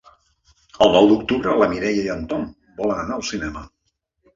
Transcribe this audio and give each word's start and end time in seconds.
El 0.85 0.93
nou 0.95 1.11
d'octubre 1.11 1.55
na 1.61 1.69
Mireia 1.75 2.03
i 2.09 2.13
en 2.17 2.27
Tom 2.35 2.51
volen 2.83 3.07
anar 3.07 3.19
al 3.23 3.29
cinema. 3.33 3.69